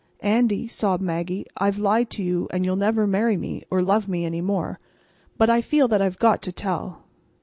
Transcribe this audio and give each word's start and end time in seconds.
"Andy," 0.23 0.67
sobbed 0.67 1.03
Maggie. 1.03 1.45
"I've 1.57 1.77
lied 1.77 2.09
to 2.09 2.23
you, 2.23 2.47
and 2.49 2.65
you'll 2.65 2.75
never 2.75 3.05
marry 3.05 3.37
me, 3.37 3.61
or 3.69 3.83
love 3.83 4.07
me 4.07 4.25
any 4.25 4.41
more. 4.41 4.79
But 5.37 5.51
I 5.51 5.61
feel 5.61 5.87
that 5.89 6.01
I've 6.01 6.17
got 6.17 6.41
to 6.41 6.51
tell. 6.51 7.03